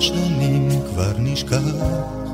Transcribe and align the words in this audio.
השנים 0.00 0.68
כבר 0.90 1.12
נשכח. 1.18 2.29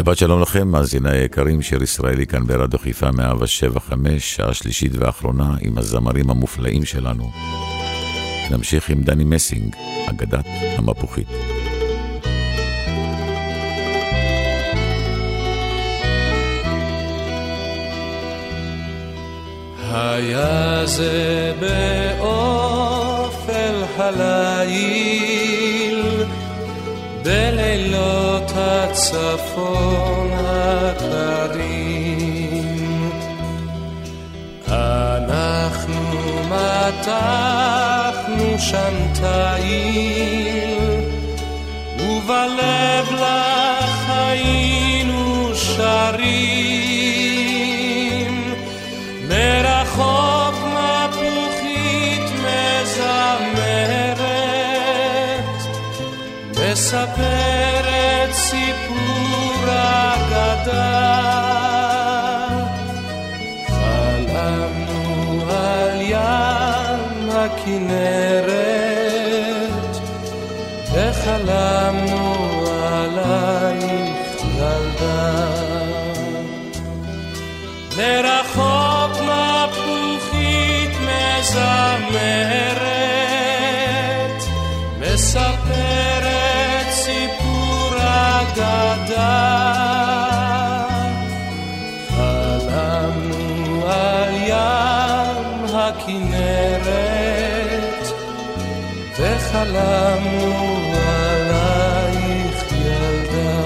שבת 0.00 0.18
שלום 0.18 0.42
לכם, 0.42 0.68
מאזיני 0.68 1.10
היקרים, 1.10 1.62
שיר 1.62 1.82
ישראלי 1.82 2.26
כאן 2.26 2.46
ברדיו 2.46 2.78
חיפה 2.78 3.10
175, 3.10 4.36
שעה 4.36 4.54
שלישית 4.54 4.92
ואחרונה 4.94 5.54
עם 5.60 5.78
הזמרים 5.78 6.30
המופלאים 6.30 6.84
שלנו. 6.84 7.30
נמשיך 8.50 8.90
עם 8.90 9.02
דני 9.02 9.24
מסינג, 9.24 9.76
אגדת 10.10 10.44
המפוחית. 10.76 11.28
היה 19.92 20.86
זה 20.86 21.52
באופל 22.20 22.94
הליל 23.96 25.49
בלילות 27.30 28.52
הצפון 28.56 30.30
הקרים. 30.34 31.50
אנחנו 34.68 35.94
מתחנו 36.48 37.68
שם 38.58 38.94
תאיל 39.20 40.80
ובלב 41.98 43.06
לך 43.12 44.10
היינו 44.10 45.50
שרים 45.54 47.09
מספרת 57.00 58.32
סיפור 58.32 59.64
אגדה. 59.64 61.00
חלמנו 63.68 65.44
על 65.50 66.00
ים 66.00 67.30
הכנרת, 67.30 68.50
וחלמנו 70.92 72.64
עלייך 72.82 74.44
ילדה. 74.56 75.60
חלמנו 99.60 100.92
עלייך 101.08 102.58
ילדה. 102.72 103.60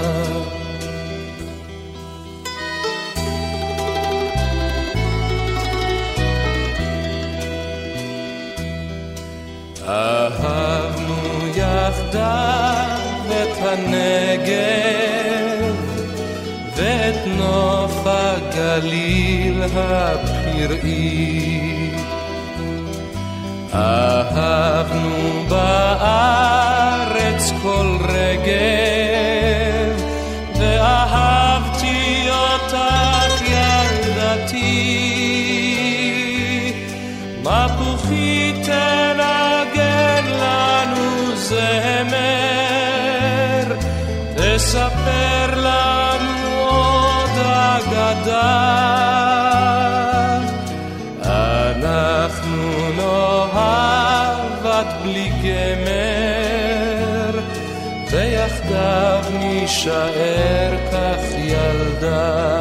אהבנו 9.87 11.47
יחדיו 11.55 12.99
את 13.29 13.57
הנגב 13.61 14.55
ואת 16.75 17.19
נוף 17.37 18.01
הגליל 18.05 19.63
הפראי. 19.75 21.35
אהבנו 23.73 24.74
בארץ 25.49 27.43
כל 27.61 27.97
רגב, 28.09 29.95
ואהבתי 30.59 32.27
אותך 32.29 33.41
ילדתי. 33.41 34.85
מפוחית 37.43 38.55
תנגן 38.65 40.25
לנו 40.25 41.35
זמר, 41.35 42.45
תספר 44.35 45.34
תישאר 59.85 60.77
כך 60.91 61.21
ילדה. 61.37 62.54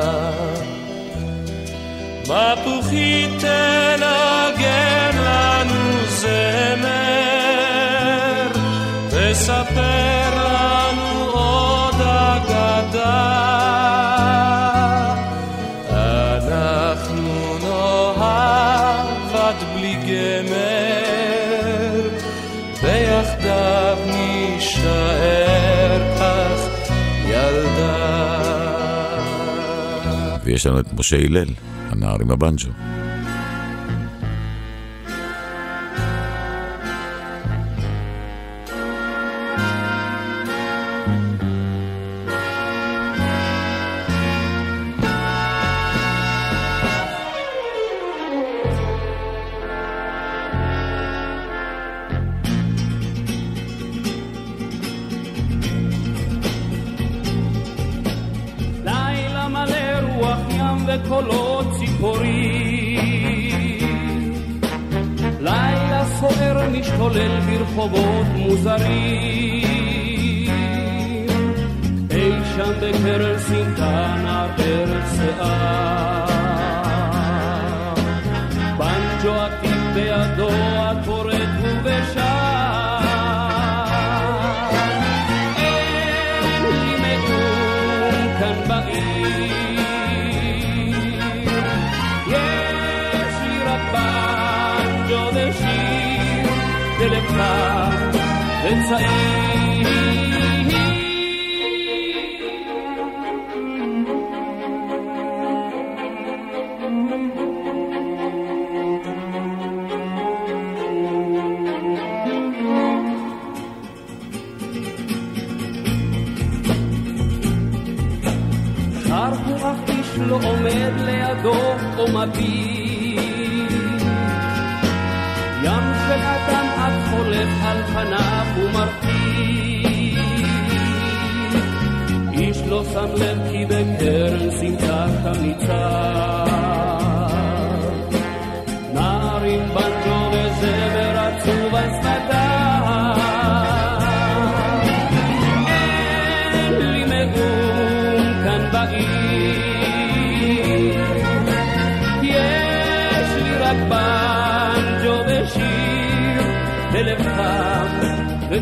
יש 30.65 30.69
לנו 30.69 30.81
את 30.81 30.93
משה 30.93 31.17
הלל, 31.17 31.49
הנער 31.91 32.17
עם 32.21 32.31
הבנג'ו. 32.31 32.69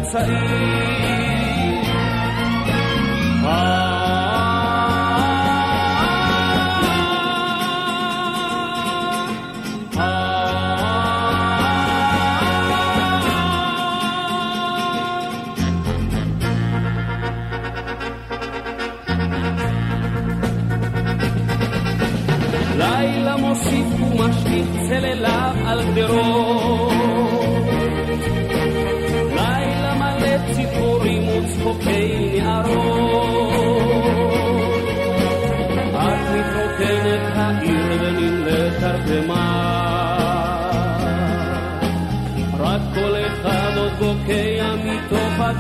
pensaría. 0.02 1.11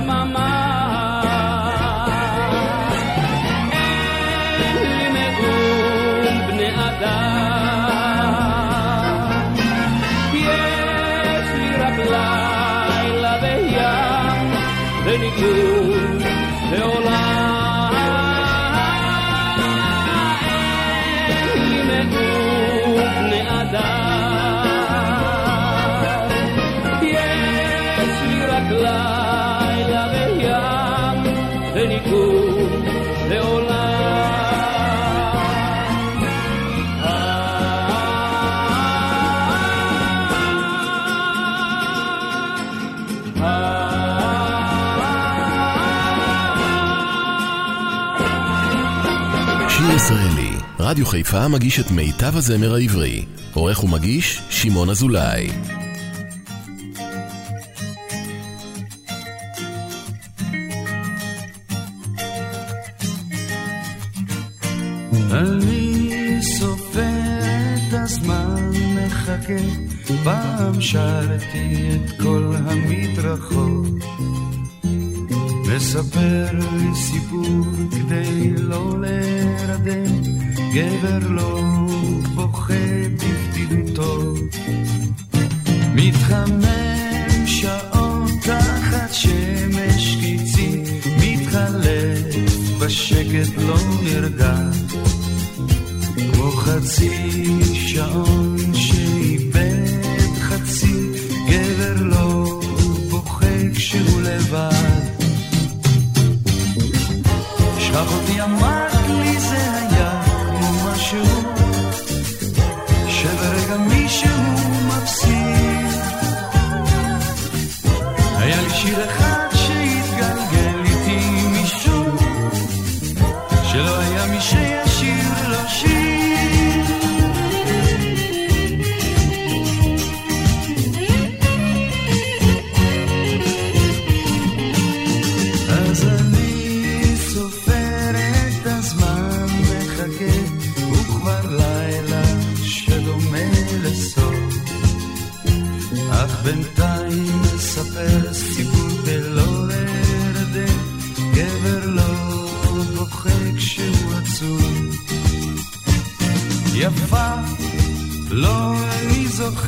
my 0.00 0.24
mind. 0.24 0.91
שיר 49.82 49.96
ישראלי, 49.96 50.50
רדיו 50.78 51.06
חיפה 51.06 51.48
מגיש 51.48 51.80
את 51.80 51.90
מיטב 51.90 52.36
הזמר 52.36 52.74
העברי. 52.74 53.24
עורך 53.54 53.84
ומגיש, 53.84 54.42
שמעון 54.50 54.90
אזולאי. 54.90 55.48
אני 65.30 66.38
סופר 66.42 67.00
את 67.74 67.92
הזמן, 67.92 68.70
מחכה, 68.94 69.62
פעם 70.24 70.80
שרתי 70.80 71.88
את 71.94 72.20
כל 72.22 72.52
המדרכות. 72.56 73.86
מספר 75.82 76.46
לי 76.52 76.94
סיפור 76.94 77.64
כדי 77.90 78.50
לא 78.56 78.94
להירדם, 79.00 80.22
גבר 80.74 81.28
לא 81.28 81.60
בוכה 82.34 82.74
בבדידותו. 83.12 84.34
מתחמם 85.94 87.46
שעות 87.46 88.30
תחת 88.42 89.12
שמש 89.12 90.16
קיצית, 90.20 90.88
מתחלף 91.18 92.36
בשקט 92.80 93.58
לא 93.58 93.76
נרגש. 94.04 94.76
כמו 96.32 96.50
חצי 96.50 97.44
שעון 97.74 98.61
amar. 108.42 108.81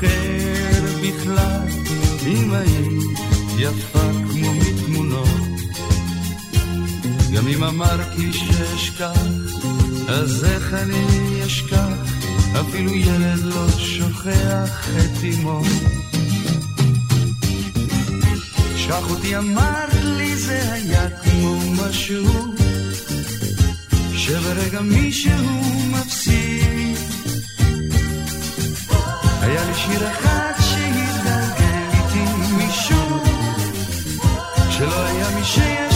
זוכר 0.05 0.99
בכלל, 1.03 1.69
אם 2.27 2.55
היית 2.55 3.19
יפה 3.59 4.11
כמו 4.33 4.55
מתמונות. 4.55 5.41
גם 7.35 7.49
אם 7.49 7.65
אמרתי 7.65 8.33
שאשכח, 8.33 9.21
אז 10.09 10.45
איך 10.45 10.75
אני 10.75 11.07
אשכח? 11.47 12.15
אפילו 12.61 12.95
ילד 12.95 13.39
לא 13.43 13.69
שוכח 13.79 14.89
את 14.99 15.25
אמו. 15.25 15.63
שכח 18.77 19.11
אותי 19.11 19.37
אמרת 19.37 19.95
לי 20.03 20.37
זה 20.37 20.73
היה 20.73 21.09
כמו 21.11 21.59
משהו 21.73 22.55
שברגע 24.17 24.81
מישהו 24.81 25.63
מפסיד. 25.91 27.14
היה 29.45 29.65
לי 29.65 29.75
שיר 29.75 30.09
אחד 30.09 30.53
שהתגלגל 30.61 31.89
איתי 31.95 32.25
משום 32.57 33.23
שלא 34.71 35.05
היה 35.05 35.29
מי 35.37 35.45
שישיר 35.45 35.94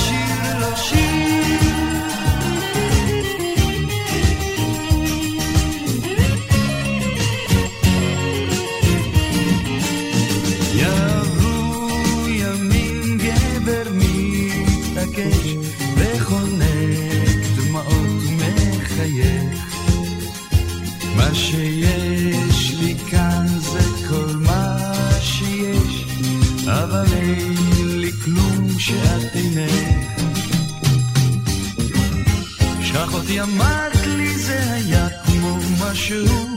אותי 33.41 33.53
אמרת 33.53 34.07
לי 34.07 34.39
זה 34.39 34.73
היה 34.73 35.09
כמו 35.25 35.59
משהו 35.81 36.57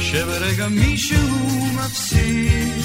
שברגע 0.00 0.68
מישהו 0.68 1.66
מפסיד. 1.74 2.84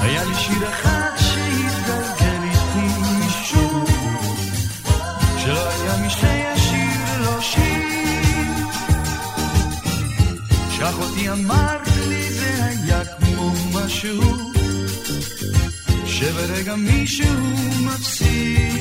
היה 0.00 0.24
לי 0.24 0.34
שיר 0.34 0.68
אחד 0.68 1.10
שהתגלגל 1.16 2.42
איתי 2.42 2.86
משום 3.26 3.84
שלא 5.38 5.70
היה 5.70 5.96
מי 5.96 6.10
שישיר 6.10 7.20
לו 7.20 7.42
שיר. 7.42 8.54
שכח 10.70 10.94
אותי 10.98 11.30
אמרת 11.30 11.88
לי 12.08 12.32
זה 12.32 12.64
היה 12.64 13.04
כמו 13.04 13.52
משהו 13.74 14.52
שברגע 16.06 16.76
מישהו 16.76 17.34
מפסיד 17.84 18.77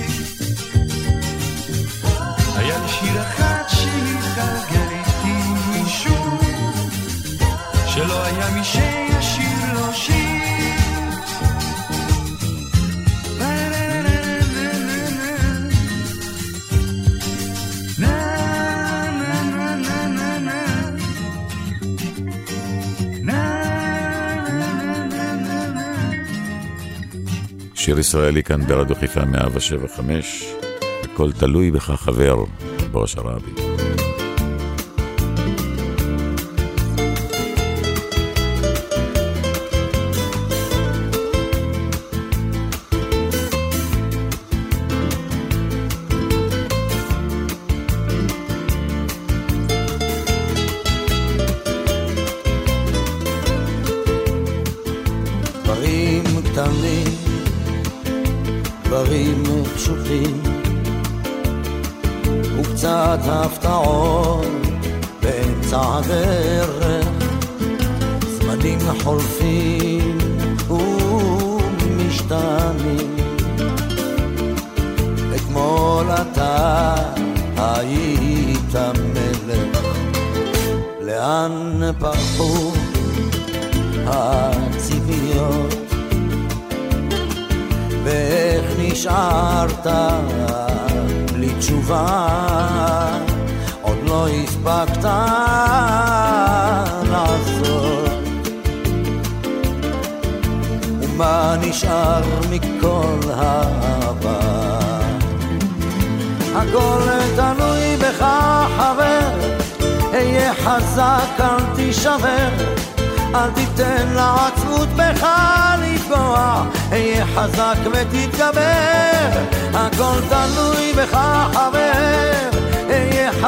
היה 8.28 8.50
מי 8.56 8.64
שישיר 8.64 9.74
לו 9.74 9.94
שיר 9.94 10.28
שיר 27.88 28.00
ישראלי 28.00 28.44
כאן 28.44 28.62
ברדיו 28.62 28.96
חיפה 28.96 29.26
175, 29.26 30.46
הכל 31.04 31.32
תלוי 31.32 31.72
בך 31.72 31.92
חבר, 31.92 32.44
בראש 32.92 33.16
הרבי. 33.18 33.67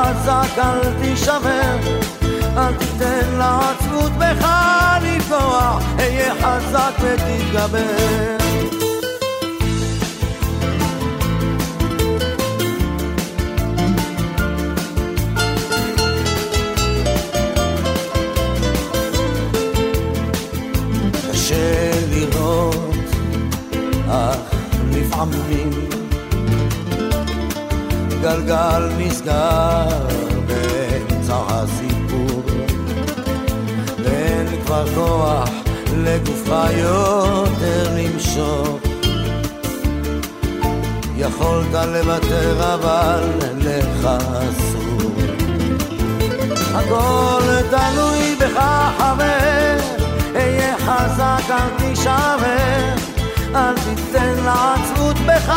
חזק 0.10 0.58
אל 0.58 0.94
תישבר, 1.02 1.78
אל 2.58 2.74
תיתן 2.74 3.38
לעצמות 3.38 4.12
בך 4.12 4.48
לפגוע, 5.02 5.80
אהיה 6.00 6.34
חזק 6.36 6.94
ותתגבר. 7.02 8.39
גלגל 28.40 28.90
נסגר 28.98 29.88
באמצע 30.48 31.36
הסיפור. 31.48 32.42
ואין 34.04 34.48
כבר 34.66 34.86
כוח 34.96 35.50
לגופך 35.98 36.70
יותר 36.78 37.90
למשוך. 37.98 38.80
יכולת 41.18 41.74
לוותר 41.74 42.74
אבל 42.74 43.24
לך 43.58 44.06
אסור. 44.06 45.12
הכל 46.74 47.42
תלוי 47.70 48.36
בך 48.40 48.60
חבר. 48.98 49.78
אהיה 50.36 50.78
חזק 50.78 51.50
אל 51.50 51.70
תישבר 51.78 53.09
אל 53.56 53.74
תיתן 53.76 54.36
לעצבות 54.46 55.16
בך 55.20 55.54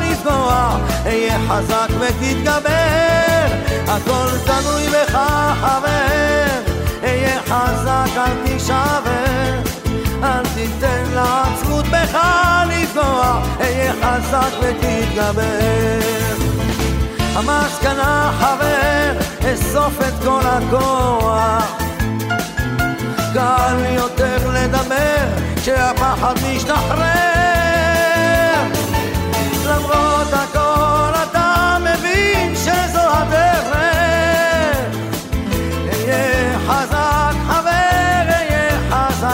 לפגוע, 0.00 0.78
אהיה 1.06 1.38
חזק 1.48 1.88
ותתגבר, 2.00 3.46
הכל 3.88 4.28
תלוי 4.44 4.86
בך 4.88 5.18
חבר, 5.60 6.72
אהיה 7.02 7.40
חזק 7.42 8.16
אל 8.16 8.46
תישבר, 8.46 9.60
אל 10.22 10.42
תיתן 10.54 11.04
לעצבות 11.14 11.84
בך 11.84 12.18
לפגוע, 12.68 13.42
אהיה 13.60 13.92
חזק 13.92 14.50
ותתגבר. 14.60 16.04
המסקנה 17.34 18.32
חבר, 18.40 19.12
אסוף 19.52 20.00
את 20.08 20.24
כל 20.24 20.40
הכוח. 20.44 21.84
קל 23.34 23.84
יותר 23.94 24.50
לדבר 24.50 25.53
כשהפחד 25.64 26.34
משתחרר. 26.54 27.04
למרות 29.66 30.32
הכל 30.32 31.12
אתה 31.22 31.76
מבין 31.80 32.54
שזו 32.56 33.00
הדרך. 33.00 33.76
אהיה 35.88 36.58
חזק 36.66 37.34
חבר, 37.46 38.24
אהיה 38.28 38.78
חזק. 38.90 39.28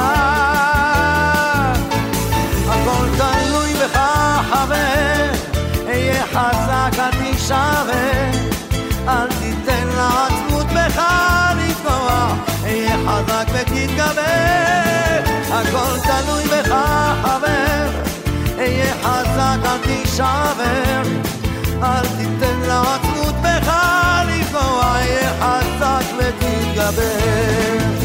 הכל 2.69 3.07
תלוי 3.17 3.75
בך 3.75 3.99
חבר, 4.51 5.31
אהיה 5.87 6.27
חזק 6.27 6.99
אל 6.99 7.11
תישבר 7.11 8.31
אל 9.09 9.29
תיתן 9.41 9.89
לעצמות 9.97 10.67
בך 10.67 11.03
לפגוע. 11.57 12.35
אהיה 12.65 12.97
חזק 13.07 13.40
חזק 20.07 21.03
אל 21.83 22.07
תיתן 22.07 22.61
לעצמות 22.69 23.35
בך 23.43 23.73
לפגוע, 24.29 24.83
אהיה 24.83 25.31
חזק 25.41 26.05
ותתגבר. 26.19 28.00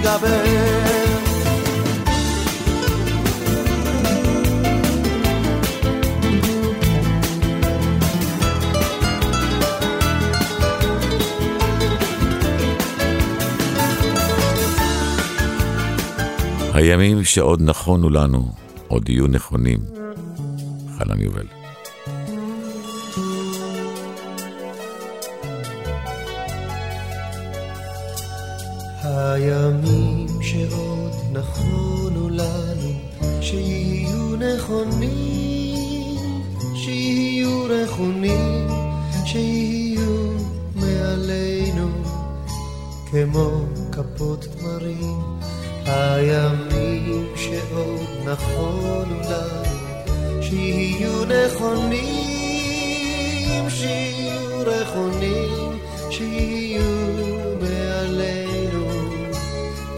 ותתגבר. 0.00 0.80
הימים 16.74 17.24
שעוד 17.24 17.62
נכונו 17.62 18.10
לנו, 18.10 18.52
עוד 18.88 19.08
יהיו 19.08 19.26
נכונים. 19.26 19.78
חנן 20.98 21.20
יובל. 21.20 21.46
הימים 29.02 29.79
רכונים, 38.00 38.68
שיהיו 39.24 40.32
מעלינו, 40.74 41.88
כמו 43.10 43.50
כפות 43.92 44.44
תמרים, 44.44 45.20
הימים 45.86 47.26
שעוד 47.36 48.08
נכונו 48.24 49.20
לנו, 49.30 50.42
שיהיו 50.42 51.24
נכונים, 51.24 51.90
שיהיו 53.68 54.62
רכונים, 54.66 55.78
שיהיו 56.10 56.82
מעלינו, 57.60 58.86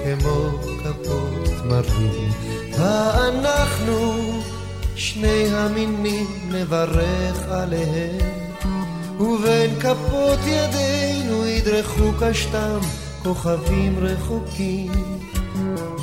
כמו 0.05 0.51
כפות 0.85 1.45
תמרים. 1.63 2.31
ואנחנו, 2.79 4.32
שני 5.03 5.49
המינים, 5.55 6.27
נברך 6.49 7.49
עליהם, 7.51 8.19
ובין 9.21 9.81
כפות 9.81 10.39
ידינו 10.47 11.47
ידרכו 11.47 12.13
קשתם 12.21 12.79
כוכבים 13.23 13.99
רחוקים. 14.03 14.93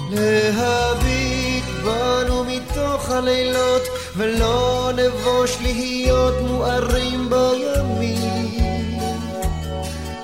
להביט 0.10 1.66
בנו 1.84 2.44
מתוך 2.44 3.10
הלילות, 3.10 3.82
ולא 4.18 4.92
נבוש 4.96 5.58
להיות 5.62 6.36
מוארים 6.48 7.30
בימים. 7.30 9.00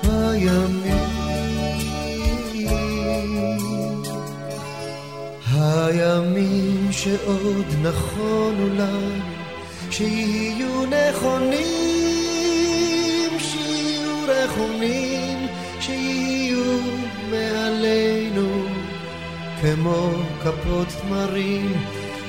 בימים. 0.02 0.85
הימים 5.76 6.88
שעוד 6.90 7.66
נכונו 7.82 8.68
לנו, 8.74 9.20
שיהיו 9.90 10.84
נכונים, 10.86 11.66
שיהיו 13.38 14.16
רחומים, 14.28 15.46
שיהיו 15.80 16.80
מעלינו, 17.30 18.66
כמו 19.60 20.10
כפות 20.42 20.88
תמרים, 20.88 21.72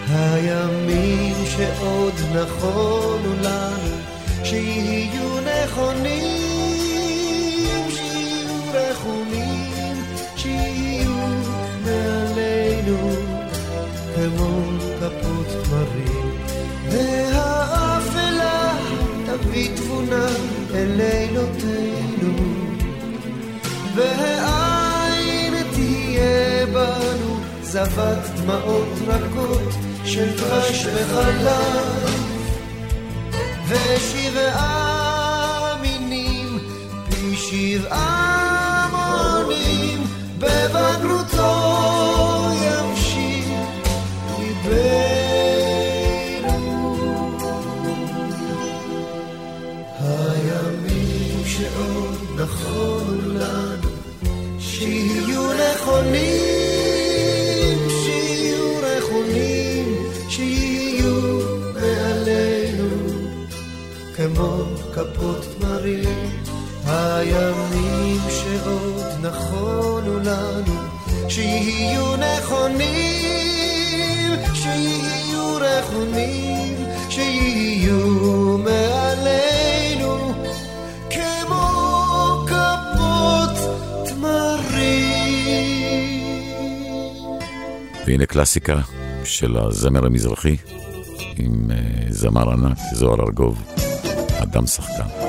הימים 0.09 1.35
שעוד 1.45 2.13
נכונו 2.35 3.35
לנו, 3.43 3.95
שיהיו 4.43 5.39
נכונים, 5.41 6.37
שיהיו 7.89 8.55
רחומים, 8.73 10.03
שיהיו 10.35 11.17
מעלינו, 11.85 13.36
כמו 14.17 14.61
כפות 14.99 15.47
תמרים. 15.63 16.31
והאפלה 16.89 18.73
תביא 19.25 19.69
תבונה 19.75 20.27
אל 20.73 20.91
לילותינו, 20.95 22.33
והעין 23.95 25.53
תהיה 25.73 26.65
בנו 26.65 27.39
זבת 27.61 28.29
דמעות 28.35 28.93
רכות 29.07 29.73
של 30.05 30.37
דבש 30.37 30.85
וחלב, 30.85 32.27
ושבעה 33.67 34.67
מינים 35.81 36.59
פי 37.09 37.35
שבעה 37.35 38.87
מונים 38.91 40.03
בבגרותו 40.39 41.56
שעוד 51.57 52.17
נכונו 52.35 53.33
לנו, 53.33 53.89
שיהיו 54.59 55.43
נכונים, 55.53 56.27
שיהיו 57.89 58.79
רכונים, 58.81 59.95
שיהיו 60.29 61.39
מעלינו, 61.73 62.89
כמו 64.15 64.63
כפות 64.93 65.45
תמרים. 65.59 66.47
הימים 66.85 68.21
שעוד 68.29 69.25
נכונו 69.25 70.19
לנו, 70.19 70.75
שיהיו 71.29 72.15
נכונים, 72.15 73.67
שיהיו 74.53 75.57
רכונים, 75.61 76.75
שיהיו 77.09 78.06
והנה 88.17 88.25
קלאסיקה 88.25 88.79
של 89.23 89.57
הזמר 89.57 90.05
המזרחי 90.05 90.55
עם 91.37 91.71
אה, 91.71 91.77
זמר 92.09 92.51
ענק, 92.51 92.77
זוהר 92.93 93.21
ארגוב, 93.21 93.63
אדם 94.41 94.67
שחקן. 94.67 95.26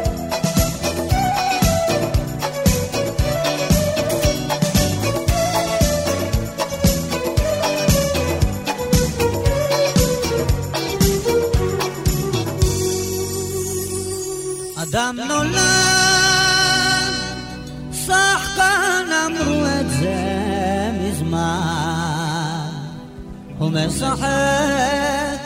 הוא 24.18 24.26
משחק 24.26 25.38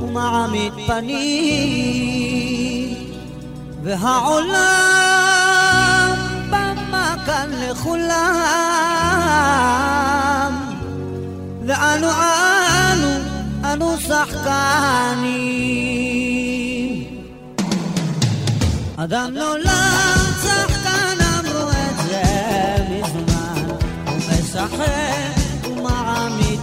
ומעמיד 0.00 0.72
פנים, 0.86 1.24
והעולם 3.82 4.54
במה 6.48 7.14
כאן 7.26 7.50
לכולם. 7.52 8.14
ואנו 11.66 12.08
אנו, 12.10 13.12
אנו 13.64 13.96
שחקנים. 14.00 15.64
אדם 18.96 19.34
נולד 19.34 20.34
שחקן 20.42 21.16
אמרו 21.20 21.70
את 21.70 21.96
זה 22.06 22.22
מזמן 22.90 23.64
הוא 24.06 24.16
משחק 24.16 25.34
ומעמיד 25.66 26.60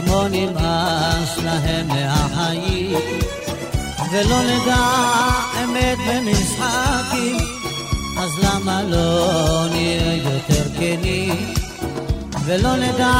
כמו 0.00 0.28
נמאס 0.28 1.38
להם 1.44 1.88
מהחיים, 1.88 2.98
ולא 4.12 4.42
נדע 4.42 4.86
אמת 5.64 5.98
במשחקים, 6.08 7.36
אז 8.18 8.30
למה 8.42 8.82
לא 8.82 9.66
נהיה 9.70 10.14
יותר 10.16 10.64
כנים? 10.78 11.54
ולא 12.44 12.76
נדע 12.76 13.12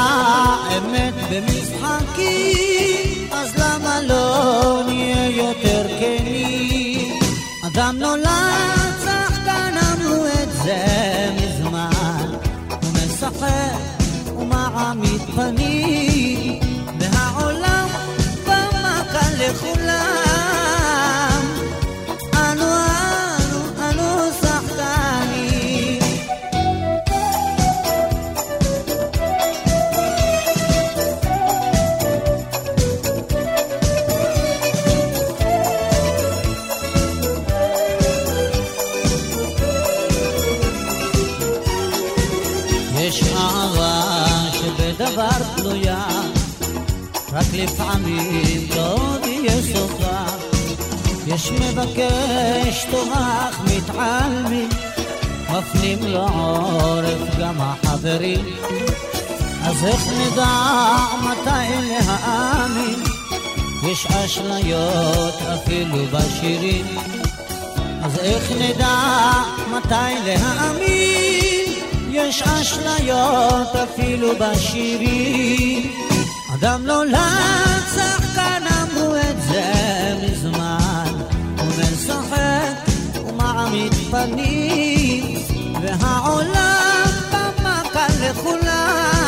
אמת 0.78 1.14
במשחקים, 1.30 3.28
אז 3.32 3.54
למה 3.58 4.00
לא 4.02 4.82
נהיה 4.86 5.30
יותר 5.30 5.86
כנים? 6.00 7.18
אדם 7.66 7.96
נולד 7.98 8.94
שחקן 9.04 9.74
אמרו 9.92 10.26
את 10.26 10.52
זה 10.64 10.84
מזמן, 11.36 12.26
הוא 12.68 12.90
משחק 12.92 13.96
ומעמיד 14.38 15.20
פנים, 15.36 16.65
והעולם 19.16 19.36
במה 19.38 19.60
כאן 19.60 19.80
לכולם. 19.80 20.25
מבקש 51.76 52.86
טורח 52.90 53.60
מתעלמים, 53.64 54.68
מפנים 55.50 55.98
לו 56.02 56.28
עורף 56.28 57.38
גם 57.40 57.54
החברים. 57.58 58.44
אז 59.64 59.84
איך 59.84 60.06
נדע 60.06 60.96
מתי 61.22 61.88
להאמין? 61.88 63.02
יש 63.90 64.06
אשליות 64.06 65.34
אפילו 65.54 66.04
בשירים. 66.12 66.86
אז 68.02 68.18
איך 68.18 68.52
נדע 68.52 69.32
מתי 69.70 70.14
להאמין? 70.24 71.72
יש 72.10 72.42
אשליות 72.42 73.76
אפילו 73.76 74.32
בשירים. 74.38 75.92
אדם 76.54 76.86
נולד 76.86 77.82
שחקן 77.94 78.62
אמרו 78.82 79.16
את 79.16 79.42
זה 79.42 80.05
משחק 82.06 82.90
ומעמיד 83.28 83.94
פנים, 83.94 85.24
והעולם 85.82 87.06
במכה 87.32 88.06
לכולם. 88.20 89.25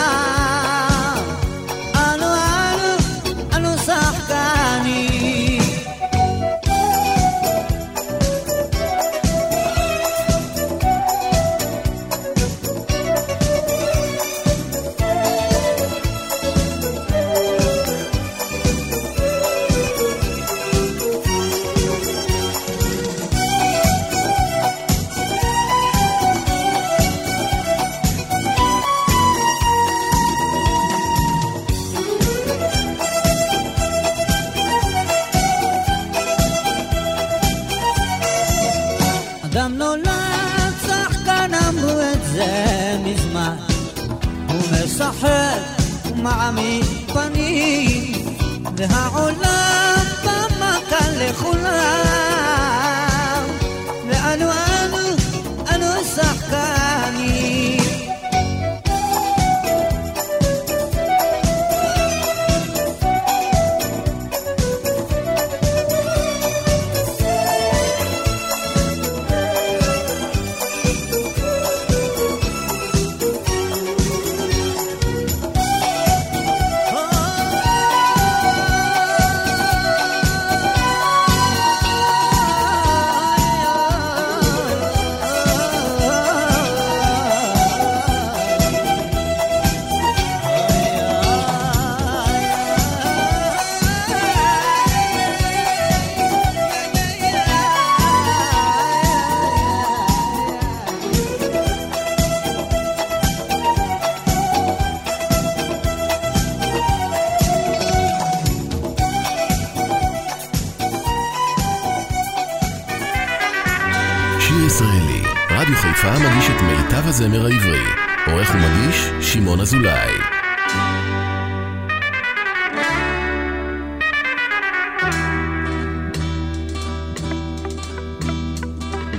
הזמר 117.20 117.46
העברי. 117.46 117.84
עורך 118.26 118.54
ומגיש, 118.54 119.10
שמעון 119.20 119.60
אזולאי. 119.60 120.12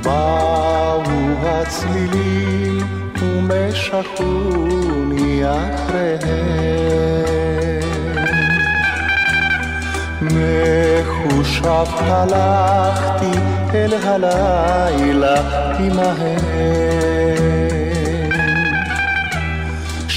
באו 0.04 1.02
הצלילים 1.44 2.88
ומשכוני 3.22 4.62
אחריהם. 5.46 6.30
מחושב 10.22 11.88
הלכתי 12.00 13.40
אל 13.74 13.94
הלילה 13.94 15.42
עמהם. 15.80 16.99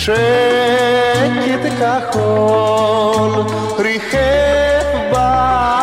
שקט 0.05 1.65
כחול 1.81 3.33
ריחף 3.79 4.87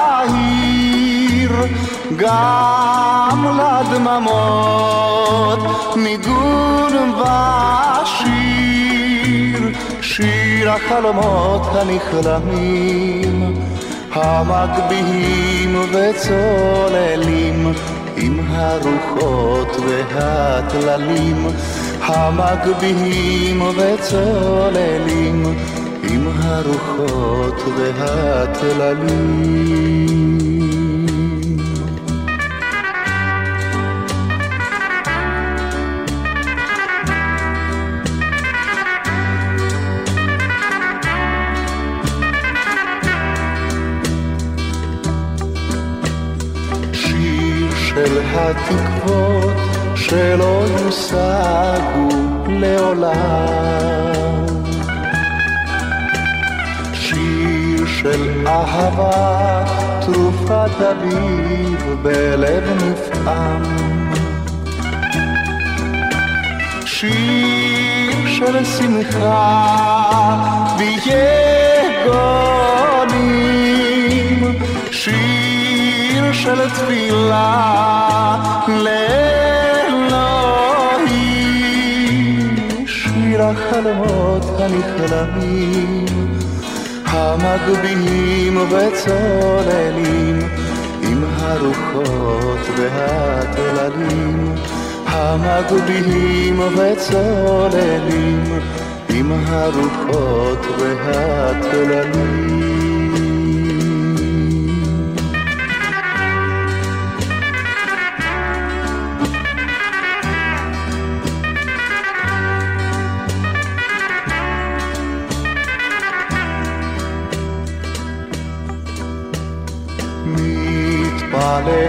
בעיר 0.09 1.51
גם 2.15 3.39
לדממות 3.59 5.59
ניגון 5.95 6.93
ושיר 8.01 9.61
שיר 10.01 10.71
החלומות 10.71 11.61
הנכלמים 11.75 13.53
המגביהים 14.11 15.81
וצוללים 15.91 17.73
עם 18.17 18.39
הרוחות 18.49 19.77
והטללים 19.87 21.47
המגביהים 22.09 23.61
וצוללים 23.61 25.43
עם 26.03 26.27
הרוחות 26.41 27.63
והטללים. 27.77 29.49
שיר 46.93 47.75
של 47.75 48.21
התקוות 48.33 49.68
שלא 49.99 50.63
יושגו 50.79 52.09
לעולם. 52.47 54.45
שיר 56.93 57.85
של 57.85 58.47
אהבה, 58.47 59.63
תרופת 60.01 60.81
אביב 60.91 61.95
בלב 62.01 62.63
נפעם. 62.83 63.63
שיר 66.85 68.27
של 68.27 68.65
שמחה 68.65 69.75
ויגונים, 70.77 71.29
שיר 74.91 76.33
של 76.33 76.69
תפילה 76.69 77.89
החלומות 83.39 84.43
הנכלמים, 84.59 86.05
המגביהים 87.05 88.57
וצוללים, 88.57 90.39
עם 91.01 91.23
הרוחות 91.39 92.59
והטללים, 92.77 94.55
המגביהים 95.05 96.59
וצוללים, 96.59 98.43
עם 99.09 99.31
הרוחות 99.47 100.65
והטללים. 100.79 102.58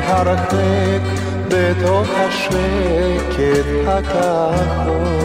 הרחק 0.05 1.03
בתוך 1.49 2.09
השקט 2.17 3.67
הכחול. 3.87 5.21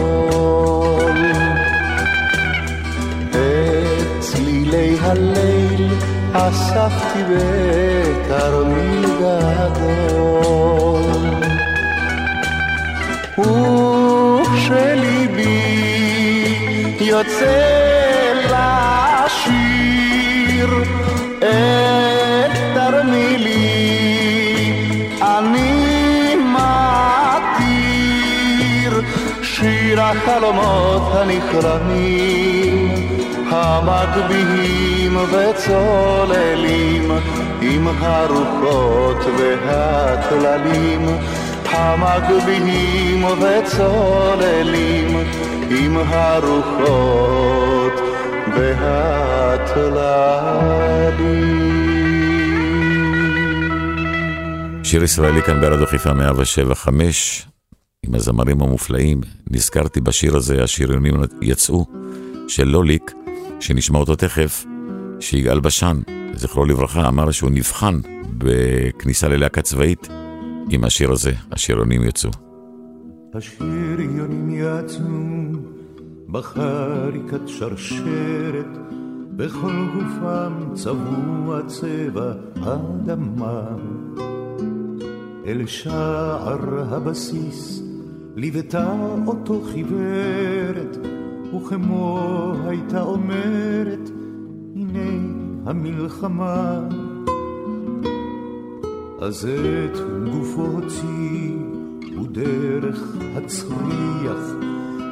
את 3.30 4.20
צלילי 4.20 4.98
הליל 5.02 5.90
אספתי 6.34 7.24
בתרמיל 7.30 9.06
גדול. 9.20 10.56
וכשליבי 14.46 15.56
יוצא 17.02 17.86
לשיר 19.36 19.64
את 21.40 22.15
שיר 29.96 30.04
החלומות 30.04 31.02
הנכרמים, 31.16 32.90
המגביהים 33.50 35.18
וצוללים, 35.18 37.12
עם 37.62 37.88
הרוחות 38.00 39.18
והטללים, 39.38 41.06
המגביהים 41.66 43.26
וצוללים, 43.26 45.18
עם 45.70 45.98
הרוחות 46.08 47.94
והטללים. 48.56 49.16
שיר 54.84 55.04
ישראלי 55.04 55.42
כאן 55.42 55.62
בארץ 55.62 55.82
החיפה 55.82 56.14
107 56.14 56.76
5 56.76 57.46
מהזמרים 58.16 58.62
המופלאים, 58.62 59.22
נזכרתי 59.52 60.02
בשיר 60.02 60.36
הזה, 60.36 60.64
השריונים 60.64 61.16
יצאו, 61.42 61.86
של 62.48 62.64
לוליק, 62.64 63.12
שנשמע 63.60 64.00
אותו 64.00 64.16
תכף, 64.16 64.66
שיגאל 65.20 65.60
בשן, 65.60 65.98
זכרו 66.36 66.66
לברכה, 66.66 67.08
אמר 67.08 67.32
שהוא 67.32 67.50
נבחן 67.50 68.00
בכניסה 68.38 69.28
ללהקה 69.28 69.62
צבאית 69.62 70.08
עם 70.70 70.84
השיר 70.84 71.12
הזה, 71.12 71.32
השריונים 71.52 72.04
יצאו. 72.04 72.30
השריונים 73.34 74.50
יצאו 74.54 75.06
בחריקת 76.28 77.48
שרשרת, 77.48 78.78
בכל 79.36 79.86
גופם 79.94 80.54
צבוע 80.74 81.62
צבע 81.68 82.34
אדמה. 82.56 83.62
אל 85.48 85.66
שער 85.66 86.94
הבסיס 86.96 87.85
ליוותה 88.36 88.96
אותו 89.28 89.62
חיוורת, 89.74 90.98
וכמו 91.56 92.54
הייתה 92.68 93.02
אומרת, 93.02 94.10
הנה 94.76 95.10
המלחמה. 95.66 96.80
אז 99.22 99.48
את 99.86 99.98
גופו 100.32 100.62
הוציא, 100.62 101.52
ודרך 102.22 103.16
הצריח 103.36 104.56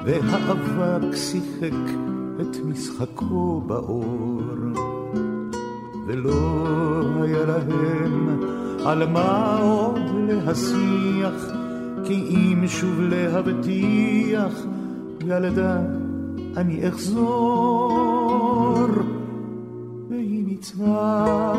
והאבק 0.05 1.15
שיחק 1.15 1.93
את 2.41 2.57
משחקו 2.65 3.61
באור. 3.67 4.41
ולא 6.07 6.33
היה 7.21 7.45
להם 7.45 8.39
על 8.85 9.07
מה 9.09 9.57
עוד 9.57 9.99
להשיח, 10.27 11.62
כי 12.05 12.13
אם 12.13 12.67
שוב 12.67 13.01
להבטיח, 13.01 14.53
ילדה, 15.25 15.79
אני 16.57 16.89
אחזור. 16.89 18.33
והיא 20.09 20.45
ניצבה, 20.45 21.53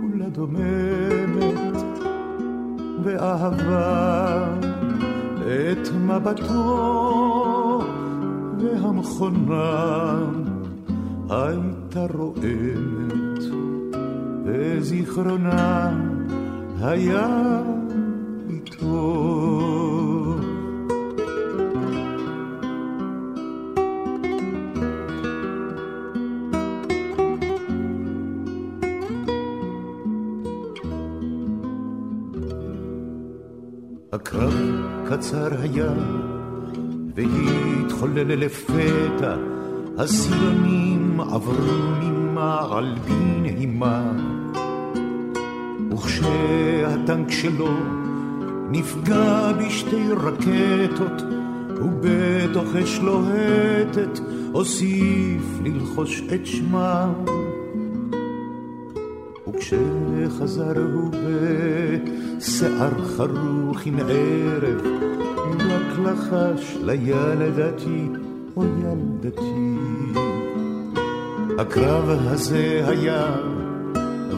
כולה 0.00 0.28
דוממת, 0.28 1.82
ואהבה 3.02 4.44
את 5.46 5.88
מבטו, 6.06 7.82
והמכונה 8.58 10.16
הייתה 11.30 12.06
רועמת, 12.14 13.42
וזיכרונה 14.44 15.90
היה 16.80 17.60
איתו. 18.82 20.36
הקרב 34.12 34.54
קצר 35.10 35.48
היה, 35.60 35.92
והתחולל 37.14 38.34
לפתע, 38.34 39.36
הסילונים 39.98 41.20
עברו 41.20 41.78
ממעל 42.02 42.94
בנעימה. 43.06 44.12
וכשהטנק 45.92 47.30
שלו 47.30 47.99
נפגע 48.70 49.52
בשתי 49.52 50.08
רקטות, 50.12 51.22
ובתוך 51.80 52.76
אש 52.76 52.98
לוהטת 52.98 54.20
הוסיף 54.52 55.42
ללחוש 55.64 56.22
את 56.34 56.46
שמם. 56.46 57.12
וכשחזר 59.48 60.78
הוא 60.94 61.10
בשיער 62.38 63.04
חרוך 63.16 63.86
עם 63.86 63.96
ערב, 63.98 64.80
רק 65.60 65.98
לחש 66.04 66.76
לילדתי, 66.82 68.08
או 68.56 68.64
ילדתי. 68.64 69.76
הקרב 71.58 72.08
הזה 72.08 72.82
היה 72.86 73.36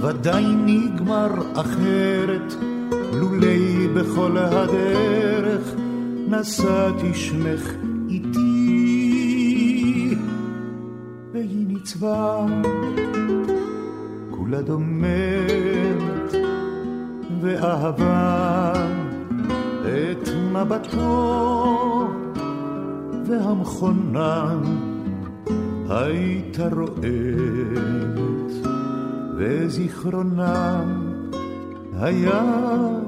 ודאי 0.02 0.44
נגמר 0.66 1.30
אחרת, 1.54 2.54
לולי 3.12 3.88
בכל 3.94 4.36
הדרך 4.38 5.74
נשאתי 6.28 7.14
שמך 7.14 7.72
איתי, 8.08 9.34
והיא 11.32 11.66
ניצבה 11.66 12.46
כולה 14.30 14.62
דוממת 14.62 16.32
ואהבה 17.40 18.72
את 19.82 20.28
מבטו 20.52 22.08
והמכונה 23.26 24.58
הייתה 25.88 26.68
רועמת 26.68 28.52
וזיכרונה 29.36 30.84
היה 32.00 33.01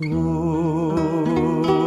tod. 0.00 1.85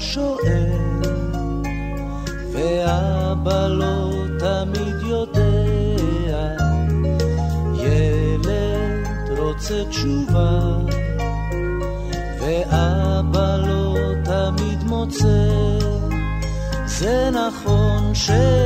שואל, 0.00 1.02
ואבא 2.52 3.66
לא 3.66 4.12
תמיד 4.38 4.96
יודע. 5.02 5.46
ילד 7.74 9.38
רוצה 9.38 9.84
תשובה, 9.88 10.60
ואבא 12.40 13.56
לא 13.56 13.96
תמיד 14.24 14.82
מוצא. 14.84 15.76
זה 16.86 17.30
נכון 17.30 18.14
שאבא 18.14 18.65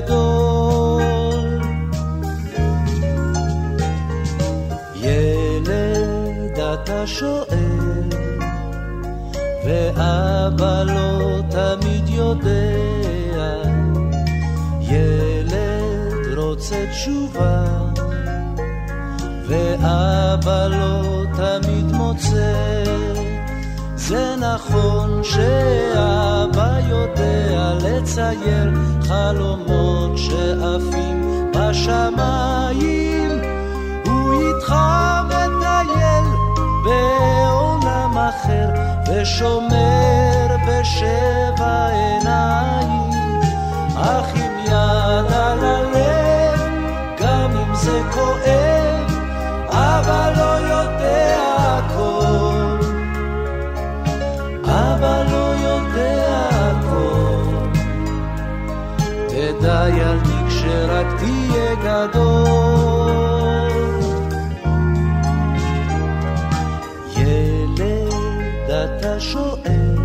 גדול 0.00 0.80
אתה 6.74 7.06
שואל, 7.06 8.08
ואבא 9.64 10.82
לא 10.82 11.40
תמיד 11.50 12.08
יודע. 12.08 12.60
ילד 14.80 16.36
רוצה 16.36 16.86
תשובה, 16.90 17.64
ואבא 19.48 20.66
לא 20.66 21.24
תמיד 21.36 21.92
מוצא. 21.92 22.84
זה 23.96 24.34
נכון 24.38 25.24
שאבא 25.24 26.78
יודע 26.88 27.74
לצייר 27.80 28.70
חלומות 29.02 29.59
שעפים 30.20 31.50
בשמיים, 31.54 33.30
הוא 34.06 34.32
איתך 34.32 34.74
בעולם 36.84 38.18
אחר 38.18 38.68
ושומר 39.08 40.56
בשבע 40.66 41.86
עיניים. 41.88 43.10
אך 43.96 44.26
עם 44.34 44.58
יד 44.64 45.32
על 45.32 45.64
הלב 45.64 46.60
גם 47.18 47.50
אם 47.56 47.74
זה 47.74 48.00
כואב 48.12 48.69
ילדי 59.96 60.48
כשרק 60.48 61.06
תהיה 61.18 61.74
גדול 61.74 63.10
שואל, 69.20 69.96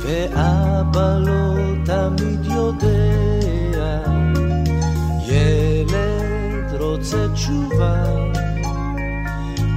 ואבא 0.00 1.18
לא 1.18 1.54
תמיד 1.84 2.44
יודע. 2.44 4.00
ילד 5.26 6.80
רוצה 6.80 7.26
תשובה, 7.34 8.04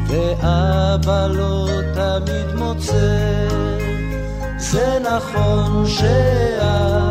ואבא 0.08 1.28
לא 1.28 1.68
תמיד 1.94 2.56
מוצא. 2.56 3.48
זה 4.58 5.00
נכון 5.04 5.86
שאבא 5.88 7.11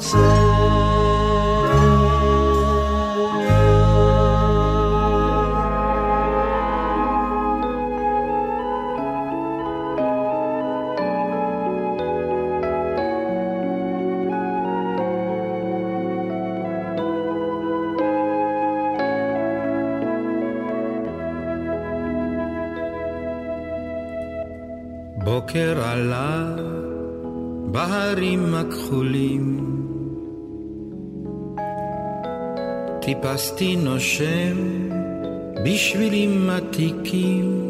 תמיד 0.00 0.41
טיפסתי 33.32 33.76
נושם 33.76 34.56
בשבילים 35.64 36.50
עתיקים 36.50 37.60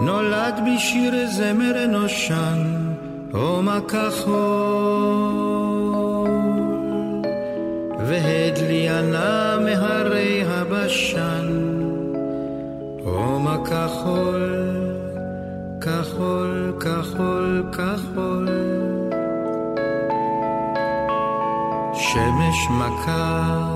נולד 0.00 0.60
בשיר 0.66 1.26
זמר 1.26 1.86
נושן 1.86 2.62
הומה 3.32 3.80
כחול 3.80 4.32
והדלי 8.06 8.88
ענה 8.88 9.58
מהרי 9.64 10.44
הבשן 10.46 11.48
הומה 13.04 13.56
כחול, 13.64 14.74
כחול, 15.80 16.72
כחול, 16.80 17.62
כחול. 17.72 18.61
שמש 22.12 22.68
מכה 22.70 23.66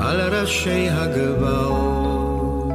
על 0.00 0.20
ראשי 0.20 0.88
הגבעות. 0.90 2.66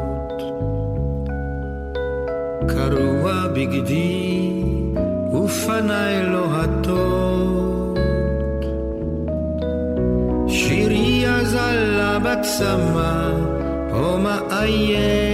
קרוע 2.68 3.48
בגדי 3.54 4.64
ופניי 5.34 6.24
לוהטות. 6.24 8.00
שירי 10.48 11.30
אזלה 11.30 12.20
בצמא, 12.20 13.32
הומה 13.92 14.40
עייף. 14.50 15.31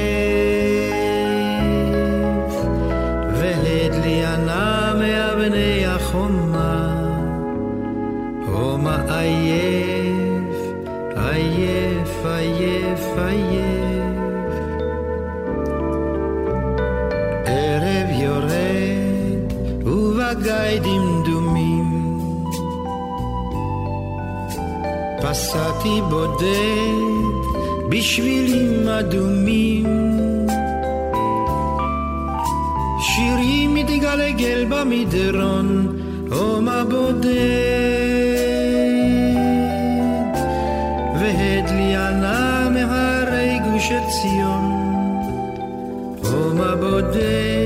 פסעתי 25.48 26.02
בודד 26.10 27.04
בשבילים 27.89 28.88
אדומים. 28.89 29.86
שירי 33.00 33.68
מתגלגל 33.68 34.66
במדרון, 34.70 35.98
הומה 36.32 36.84
בודד, 36.84 37.28
והדלי 41.20 41.95
ענה 41.95 42.70
מהרי 42.74 43.60
גוש 43.72 43.91
עציון, 43.91 44.66
מה 46.58 46.76
בודד, 46.76 47.57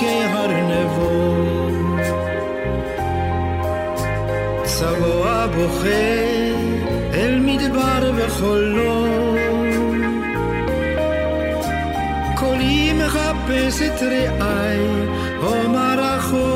צוקי 0.00 0.24
הרנבות 0.24 1.72
צבוע 4.64 5.46
בוכה 5.46 5.88
אל 7.14 7.40
מדבר 7.40 8.12
וחולו 8.16 9.06
קולי 12.34 12.92
מחפש 12.92 13.82
את 13.82 14.02
רעי 14.02 14.78
הומה 15.40 15.94
רחוק 15.98 16.50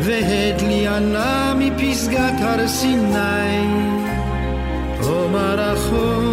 והד 0.00 0.60
לי 0.60 0.88
ענה 0.88 1.54
מפסגת 1.58 2.40
הר 2.40 2.68
סיני 2.68 3.66
הומה 5.00 5.54
רחוק 5.54 6.25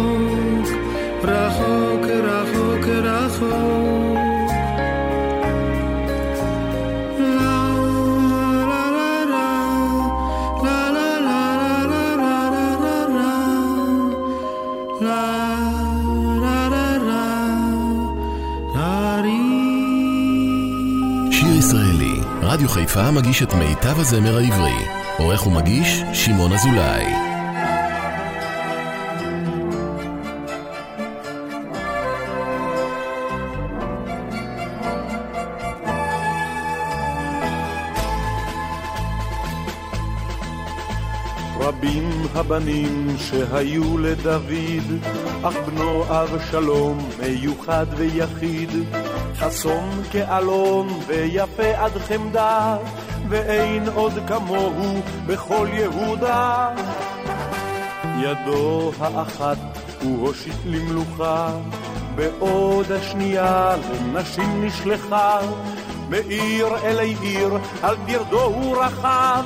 שיר 21.30 21.56
ישראלי, 21.58 22.20
רדיו 22.42 22.68
חיפה 22.68 23.10
מגיש 23.10 23.42
את 23.42 23.54
מיטב 23.54 24.00
הזמר 24.00 24.36
העברי. 24.36 24.84
עורך 25.18 25.46
ומגיש, 25.46 26.02
שמעון 26.12 26.52
אזולאי. 26.52 27.23
הבנים 42.44 43.16
שהיו 43.18 43.98
לדוד, 43.98 45.04
אך 45.42 45.54
בנו 45.66 46.04
אבשלום 46.08 47.08
מיוחד 47.20 47.86
ויחיד, 47.96 48.70
חסון 49.36 50.02
כאלון 50.10 50.88
ויפה 51.06 51.76
עד 51.76 51.92
חמדה, 52.08 52.76
ואין 53.28 53.88
עוד 53.94 54.12
כמוהו 54.26 55.00
בכל 55.26 55.68
יהודה. 55.72 56.70
ידו 58.22 58.92
האחת 59.00 59.58
הוא 60.02 60.26
הושיט 60.26 60.56
למלוכה, 60.64 61.48
בעוד 62.14 62.92
השנייה 62.92 63.76
לנשים 63.90 64.64
נשלחה. 64.64 65.40
מעיר 66.08 66.66
אלי 66.84 67.14
עיר, 67.20 67.58
על 67.82 67.96
גרדו 68.06 68.42
הוא 68.42 68.76
רכב, 68.76 69.44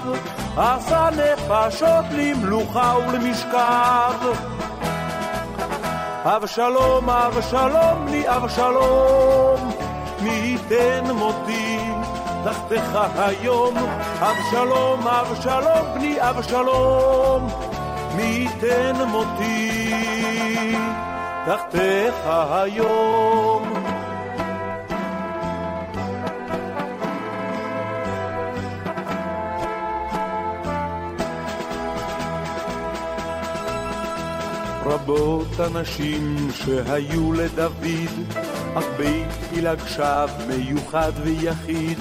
עשה 0.59 1.09
נפשות 1.11 2.05
למלוכה 2.11 2.95
ולמשכב. 3.09 4.15
אבשלום, 6.25 7.11
אבשלום, 7.11 8.07
בני 8.07 8.29
אבשלום, 8.29 9.71
מי 10.21 10.31
ייתן 10.31 11.05
מותי 11.15 11.79
תחתיך 12.45 12.97
היום. 13.19 13.75
אבשלום, 14.21 15.09
אבשלום, 15.09 15.95
בני 15.95 16.17
אבשלום, 16.21 17.49
מי 18.17 18.23
ייתן 18.23 18.97
מותי 19.09 19.93
תחתיך 21.47 22.15
היום. 22.51 23.48
רבות 34.89 35.61
הנשים 35.61 36.49
שהיו 36.55 37.33
לדוד, 37.33 38.27
אך 38.75 38.85
בית 38.97 39.29
פילג 39.51 39.79
שב 39.87 40.29
מיוחד 40.49 41.13
ויחיד, 41.23 41.99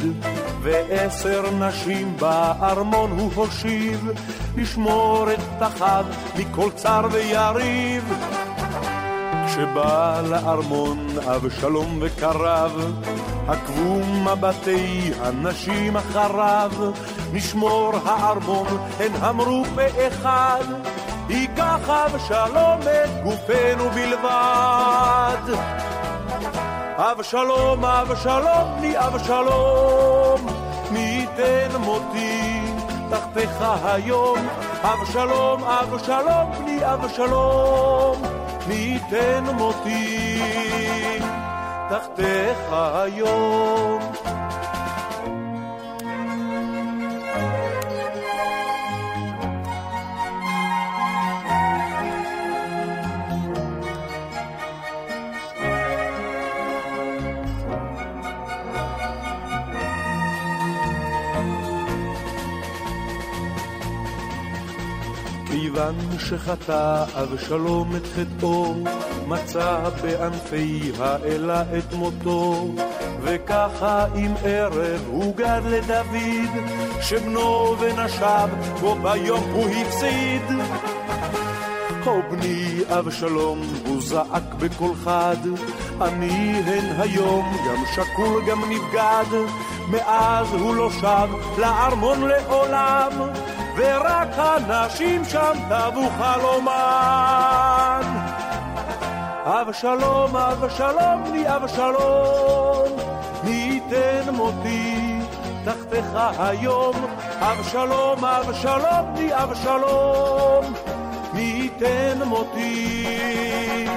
ועשר 0.62 1.44
נשים 1.60 2.18
בארמון 2.20 3.12
הוא 3.12 3.32
הושיב, 3.36 4.12
לשמור 4.58 5.28
את 5.34 5.40
פחד 5.60 6.04
מכל 6.38 6.70
צר 6.76 7.08
ויריב. 7.12 8.14
כשבא 9.48 10.22
לארמון 10.30 11.08
אבשלום 11.20 12.00
וקרב, 12.02 13.02
עקבו 13.48 14.02
מבטי 14.06 15.12
הנשים 15.20 15.98
אחריו, 15.98 16.72
נשמור 17.34 17.94
הארמון, 18.06 18.68
הן 19.00 19.16
אמרו 19.16 19.64
באחד. 19.76 20.64
ייקח 21.30 21.90
אבשלום 21.90 22.82
את 22.82 23.24
גופנו 23.24 23.90
בלבד. 23.90 25.58
אבשלום, 26.98 27.86
אבשלום, 27.86 28.76
בני 28.78 28.98
אבשלום, 28.98 30.46
מי 30.92 31.00
ייתן 31.00 31.78
מותי 31.80 32.62
תחתיך 33.10 33.62
היום. 33.84 34.38
אבשלום, 34.84 35.64
אבשלום, 35.64 36.52
בני 36.60 36.94
אבשלום, 36.94 38.22
מי 38.68 38.74
ייתן 38.74 39.44
מותי 39.54 40.42
תחתיך 41.90 42.58
היום. 42.72 44.00
כיוון 65.78 66.20
שחטא 66.20 67.04
אבשלום 67.14 67.96
את 67.96 68.02
חטאו, 68.16 68.76
מצא 69.28 69.90
בענפי 70.02 70.92
האלה 71.00 71.62
את 71.62 71.94
מותו. 71.94 72.68
וככה 73.22 74.06
עם 74.16 74.34
ערב 74.44 75.02
הוגד 75.12 75.62
לדוד, 75.66 76.50
שבנו 77.02 77.76
ונשב 77.80 78.48
בו 78.80 78.96
ביום 78.96 79.44
הוא 79.54 79.70
הפסיד. 79.70 80.44
הו 82.04 82.22
בני 82.32 82.82
אבשלום, 83.00 83.62
הוא 83.86 84.02
זעק 84.02 84.54
בקול 84.60 84.96
חד, 85.04 85.38
אני 86.02 86.62
הן 86.66 87.02
היום 87.02 87.58
גם 87.68 87.84
שקול 87.96 88.46
גם 88.48 88.62
נבגד, 88.70 89.38
מאז 89.88 90.48
הוא 90.54 90.76
לא 90.76 90.90
שב 90.92 91.30
לארמון 91.58 92.22
לעולם. 92.22 93.12
ורק 93.78 94.28
הנשים 94.38 95.26
שם 95.26 95.54
טבו 95.70 96.10
חלומן. 96.18 98.02
אבשלום, 99.46 100.38
אבשלום, 100.38 101.24
בני 101.24 101.56
אבשלום, 101.56 102.90
מי 103.44 103.52
ייתן 103.52 104.34
מותי 104.34 105.20
תחתיך 105.66 106.06
היום. 106.40 106.96
אבשלום, 107.40 108.26
אבשלום, 108.26 109.14
בני 109.16 109.44
אבשלום, 109.44 110.74
מי 111.34 111.42
ייתן 111.42 112.24
מותי 112.26 113.88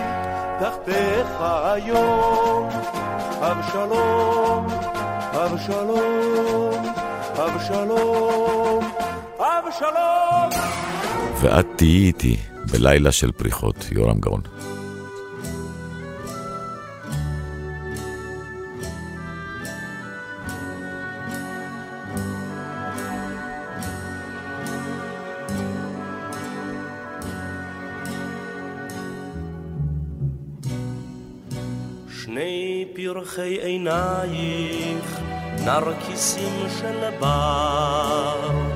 תחתיך 0.60 1.42
היום. 1.64 2.68
אבשלום, 3.40 4.66
אבשלום, 5.34 6.92
אבשלום, 7.36 8.84
אבשלום. 9.40 10.62
ואת 11.40 11.66
תהיי 11.76 12.06
איתי 12.06 12.36
בלילה 12.72 13.12
של 13.12 13.32
פריחות, 13.32 13.86
יורם 13.92 14.20
גאון. 14.20 14.40
פרחי 32.94 33.58
עינייך, 33.62 35.20
נרקיסים 35.64 36.66
של 36.80 37.10
בר. 37.20 38.69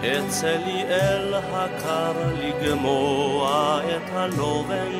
אצא 0.00 0.56
לי 0.66 0.82
אל 0.82 1.34
הקר 1.34 2.12
לגמוע 2.38 3.80
את 3.96 4.10
הלובן, 4.12 4.92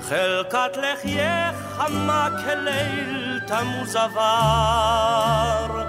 חלקת 0.00 0.76
לחייך 0.76 1.56
חמה 1.76 2.28
כליל 2.44 3.40
תמוז 3.46 3.96
עבר, 3.96 5.84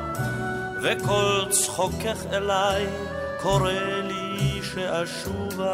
וכל 0.81 1.45
צחוקך 1.49 2.25
אליי 2.31 2.85
קורא 3.41 3.71
לי 4.03 4.61
שאשובה. 4.63 5.73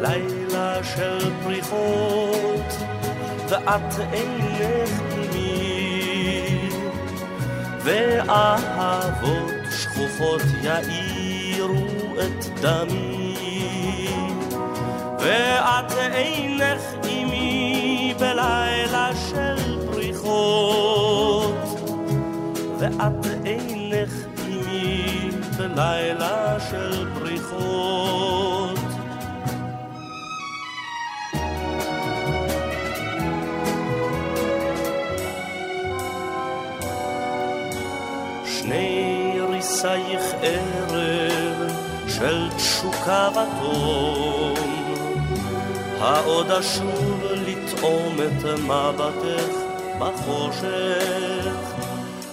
לילה 0.00 0.84
של 0.84 1.18
פריחות, 1.44 2.76
ואת 3.48 4.00
אינך 4.12 5.03
ואהבות 7.84 9.52
שכוחות 9.70 10.42
יאירו 10.62 12.14
את 12.20 12.60
דמי, 12.60 14.08
ואת 15.18 15.92
אינך 15.92 16.82
עימי 17.02 18.14
בלילה 18.20 19.10
של 19.30 19.78
פריחות, 19.92 21.80
ואת 22.78 23.26
אינך 23.44 24.12
עימי 24.46 25.30
בלילה 25.58 26.60
של 26.70 27.08
פריחות. 27.14 28.63
ערב 40.44 41.72
של 42.08 42.48
תשוקה 42.56 43.28
ותום, 43.32 44.54
העוד 46.00 46.50
אשוב 46.50 47.22
לטעום 47.32 48.16
את 48.20 48.44
מבטך 48.44 49.54
בחושך, 49.98 51.74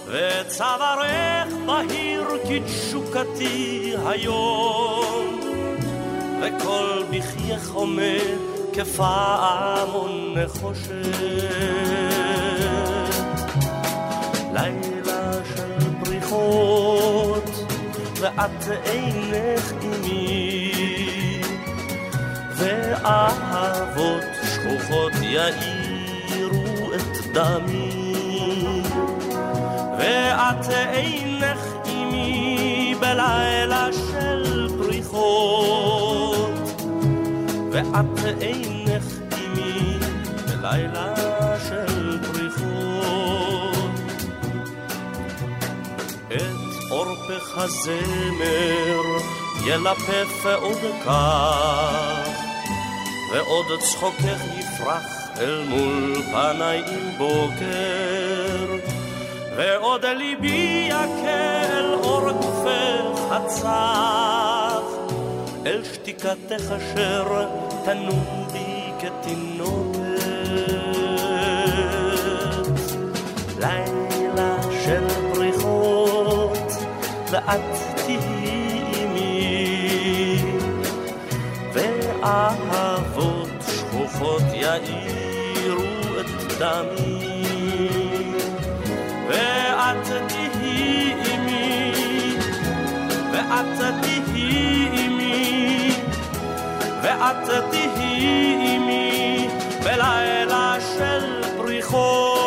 וצווארך 0.06 1.52
בהיר 1.66 2.24
כתשוקתי 2.48 3.94
היום, 4.06 5.40
וכל 6.40 7.02
בחייך 7.10 7.72
עומד 7.72 8.38
כפעמון 8.72 10.34
נחושת. 10.38 10.92
לילה 14.52 15.32
של 15.56 16.04
פריחות, 16.04 17.11
ואת 18.22 18.68
אינך 18.84 19.72
עימי, 19.80 20.72
ואהבות 22.56 24.22
שכוחות 24.44 25.12
יאירו 25.22 26.94
את 26.94 27.26
דמי, 27.32 28.82
ואת 29.98 30.70
אינך 30.70 31.60
עימי 31.84 32.94
בלילה 33.00 33.88
של 33.92 34.68
פריחות, 34.78 36.52
ואת 37.72 38.24
אינך 38.40 39.04
עימי 39.36 39.98
בלילה 40.46 41.21
עורפך 47.32 47.58
הזמר 47.58 49.02
ילפף 49.66 50.46
עוד 50.62 50.78
כך, 51.04 52.28
ועוד 53.32 53.66
צחוקך 53.80 54.40
יפרח 54.58 55.28
אל 55.40 55.64
מול 55.68 56.22
פניי 56.22 56.82
עם 56.86 57.18
בוקר, 57.18 58.76
ועוד 59.56 60.04
ליבי 60.04 60.90
אל 60.92 61.94
אור 61.94 62.30
גופך 62.30 63.20
הצח, 63.30 64.82
אל 65.66 65.84
שתיקתך 65.84 66.72
אשר 66.76 67.46
תנום 67.84 68.46
בי 68.52 68.92
כתינוקת. 69.00 70.02
לילה 73.58 74.01
ואת 77.32 77.60
תהיי 77.94 78.82
עימי, 78.92 80.42
ואהבות 81.72 83.48
שכוחות 83.68 84.42
יאירו 84.52 86.20
את 86.20 86.52
דמי, 86.58 87.44
ואת 89.28 90.06
תהיי 90.28 91.14
עימי, 91.24 92.36
ואת 93.32 93.78
תהיי 93.78 94.88
עימי, 94.92 95.94
ואת 97.02 97.48
תהיי 97.70 98.56
עימי, 98.60 99.48
בלילה 99.84 100.76
של 100.96 101.42
פריחות. 101.56 102.41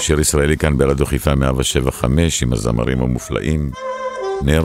שיר 0.00 0.20
ישראלי 0.20 0.56
כאן 0.56 0.76
ברדיו 0.76 1.06
חיפה 1.06 1.34
175 1.34 2.42
עם 2.42 2.52
הזמרים 2.52 3.02
המופלאים, 3.02 3.70
נר 4.42 4.64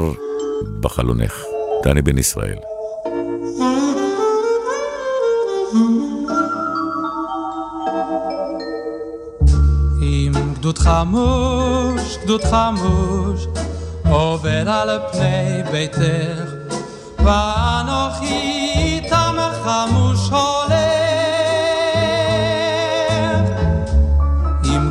בחלונך, 0.79 1.43
דני 1.83 2.01
בן 2.01 2.17
ישראל. 2.17 2.57
עם 10.01 10.53
גדוד 10.53 10.77
חמוש, 10.77 12.17
גדוד 12.23 12.43
חמוש, 12.43 13.47
עובר 14.09 14.69
על 14.69 14.99
פני 15.11 15.63
ביתך, 15.71 16.51
ואנוכי 17.17 18.54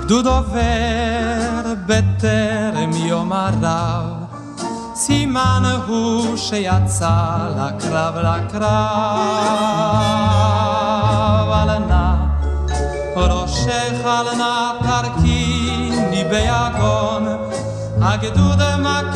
אם 0.05 0.09
גדוד 0.09 0.27
עובר 0.27 1.75
בטרם 1.87 2.91
יום 2.93 3.33
הרב, 3.33 4.05
סימן 4.95 5.63
הוא 5.87 6.37
שיצא 6.37 7.37
לקרב 7.57 8.15
לקרב, 8.17 8.65
על 11.53 11.79
נא 11.79 12.15
ראשך 13.17 14.05
על 14.05 14.37
נא 14.37 14.73
תרכיני 14.83 16.25
ביגון, 16.31 17.27
הגדוד 18.01 18.61
מכיר 18.79 19.14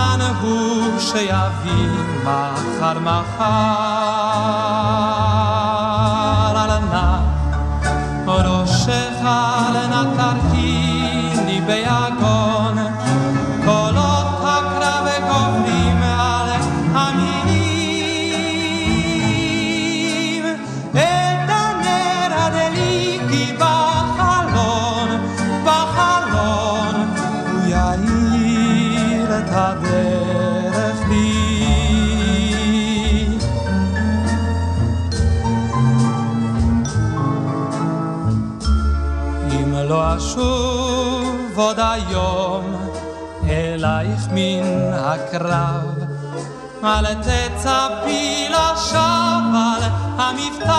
סימן 0.00 0.20
הוא 0.40 0.98
שיביא 0.98 1.88
מחר 2.24 2.98
מחר 2.98 3.99
אשוב 40.20 41.58
עוד 41.58 41.78
היום 41.78 42.90
אלייך 43.48 44.28
מן 44.32 44.92
הקרב 44.94 46.04
אל 46.84 47.14
תצפי 47.14 48.48
לשווא 48.48 49.76
על 49.76 49.82
המבטר 50.18 50.70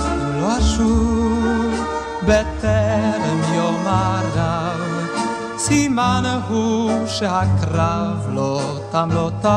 אם 0.00 0.40
לא 0.40 0.58
אשוב 0.58 1.86
בטרם 2.22 2.87
הרב 3.88 4.80
סימן 5.58 6.40
הוא 6.48 7.06
שהקרב 7.06 8.26
לא 8.28 8.60
תם 8.90 9.08
לא 9.12 9.30
תם 9.42 9.48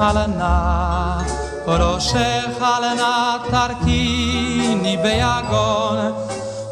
על 0.00 0.26
נא 0.26 0.98
ראשך 1.66 2.62
נא 2.96 3.36
תרכיני 3.50 4.96
ביגון, 4.96 6.12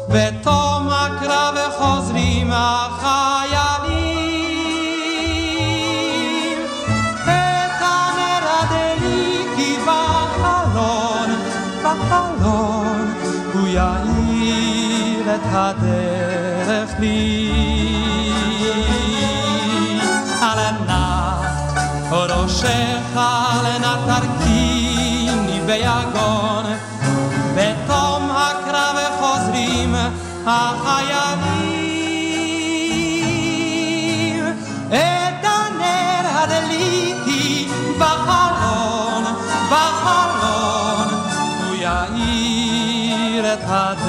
בתום 0.09 0.89
הקרב 0.89 1.55
חוזרים 1.77 2.51
החיילים. 2.53 4.17
בחלון, 9.85 11.29
בחלון, 11.83 13.13
הוא 13.53 13.67
יאיר 15.27 15.35
את 15.35 15.41
הדרך 15.51 16.99
לי. 16.99 17.51
על 20.41 20.59
נא 20.87 21.31
ראשך 22.11 23.15
נא 23.15 23.95
תרכיני 24.05 25.59
ביגון, 25.65 26.65
בתום 27.55 28.29
הקרב 28.31 28.97
חוזרים 29.19 29.95
החיילים. 30.45 31.67
את 34.87 35.43
הנר 35.43 36.25
הדליתי 36.33 37.67
בחלון, 37.99 39.23
בחלון, 39.71 41.07
הוא 41.67 41.75
יאיר 41.75 43.53
את 43.53 43.63
הדרך 43.67 44.06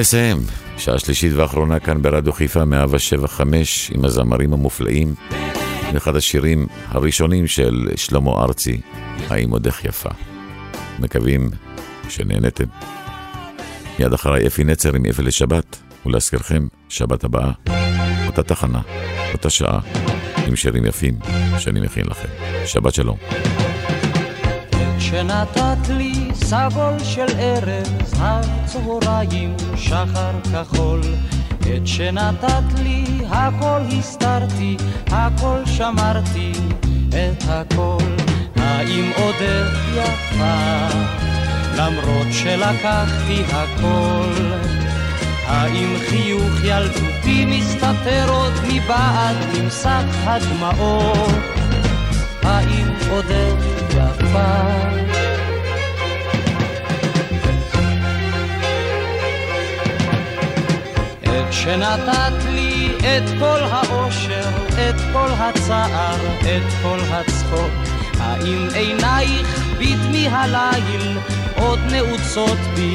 ונסיים, 0.00 0.38
שעה 0.78 0.98
שלישית 0.98 1.32
ואחרונה 1.32 1.78
כאן 1.78 2.02
ברדיו 2.02 2.32
חיפה 2.32 2.64
175 2.64 3.90
עם 3.94 4.04
הזמרים 4.04 4.52
המופלאים. 4.52 5.14
אחד 5.96 6.16
השירים 6.16 6.66
הראשונים 6.88 7.46
של 7.46 7.88
שלמה 7.96 8.30
ארצי, 8.30 8.80
האם 9.28 9.50
עודך 9.50 9.84
יפה. 9.84 10.08
מקווים 10.98 11.50
שנהנתם. 12.08 12.64
מיד 13.98 14.12
אחריי 14.12 14.46
אפי 14.46 14.64
נצר 14.64 14.94
עם 14.94 15.06
אפי 15.06 15.22
לשבת, 15.22 15.76
ולהזכירכם, 16.06 16.66
שבת 16.88 17.24
הבאה, 17.24 17.50
אותה 18.26 18.42
תחנה, 18.42 18.80
אותה 19.32 19.50
שעה, 19.50 19.80
עם 20.46 20.56
שירים 20.56 20.86
יפים 20.86 21.18
שאני 21.58 21.80
מכין 21.80 22.06
לכם. 22.06 22.28
שבת 22.66 22.94
שלום. 22.94 23.16
שנתת 25.10 25.88
לי 25.88 26.12
סבול 26.34 26.98
של 27.04 27.26
ארז, 27.38 28.12
הצהריים, 28.18 29.56
שחר 29.76 30.32
כחול. 30.52 31.00
את 31.60 31.86
שנתת 31.86 32.78
לי, 32.82 33.04
הכל 33.28 33.80
הסתרתי, 33.98 34.76
הכל 35.10 35.62
שמרתי, 35.66 36.52
את 37.08 37.44
הכל. 37.48 38.16
האם 38.56 39.10
עודך 39.16 39.78
יפה, 39.96 40.88
למרות 41.76 42.26
שלקחתי 42.32 43.42
הכל? 43.52 44.32
האם 45.46 45.96
חיוך 46.08 46.64
ילדותי 46.64 47.44
מסתתר 47.44 48.30
עוד 48.30 48.52
מבעד 48.68 49.36
ממסך 49.54 50.04
הדמעות? 50.24 51.59
האם 52.42 52.88
עודך 53.10 53.64
יפה? 53.90 54.90
שנתת 61.64 62.44
לי 62.50 62.88
את 63.00 63.22
כל 63.38 63.58
האושר, 63.70 64.48
את 64.72 64.94
כל 65.12 65.28
הצער, 65.38 66.16
את 66.40 66.72
כל 66.82 66.98
הצחוק. 67.10 67.70
האם 68.20 68.68
עינייך 68.74 69.64
בדמי 69.78 70.28
הליל 70.28 71.18
עוד 71.56 71.78
נעוצות 71.90 72.58
בי 72.74 72.94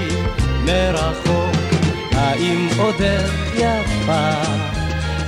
מרחוק? 0.66 1.56
האם 2.12 2.68
עודך 2.78 3.32
יפה, 3.56 4.32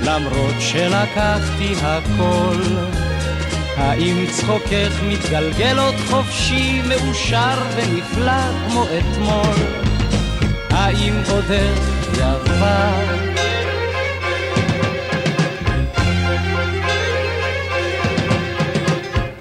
למרות 0.02 0.54
שלקחתי 0.58 1.74
הכל? 1.82 2.62
האם 3.78 4.26
צחוקך 4.30 5.02
מתגלגל 5.02 5.78
עוד 5.78 5.94
חופשי, 6.10 6.82
מאושר 6.88 7.58
ונפלא 7.76 8.42
כמו 8.66 8.84
אתמול? 8.84 9.54
האם 10.70 11.14
עודך 11.30 11.98
יפה? 12.12 12.88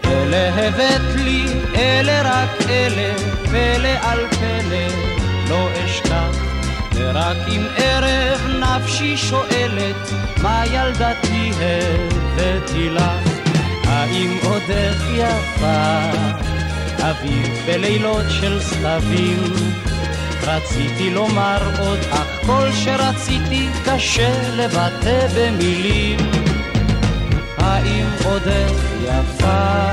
אלה 0.06 0.68
הבאת 0.68 1.16
לי, 1.16 1.46
אלה 1.76 2.22
רק 2.22 2.70
אלה, 2.70 3.14
פלא 3.46 3.90
על 4.02 4.28
פלא, 4.30 4.88
לא 5.50 5.70
אשכח. 5.86 6.48
ורק 6.94 7.38
אם 7.48 7.62
ערב 7.78 8.42
נפשי 8.60 9.18
שואלת, 9.18 10.12
מה 10.42 10.64
ילדתי 10.66 11.52
הבאתי 11.60 12.90
לך? 12.90 13.37
האם 14.08 14.38
עודך 14.44 15.04
יפה? 15.14 16.12
אביב 16.98 17.64
בלילות 17.66 18.26
של 18.30 18.60
סתבים. 18.60 19.54
רציתי 20.44 21.10
לומר 21.10 21.58
עוד, 21.80 22.00
אך 22.12 22.46
כל 22.46 22.72
שרציתי 22.72 23.70
קשה 23.86 24.56
לבטא 24.56 25.28
במילים. 25.36 26.18
האם 27.58 28.06
עודך 28.26 28.72
יפה? 29.04 29.90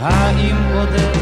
האם 0.00 0.56
עודך? 0.74 1.21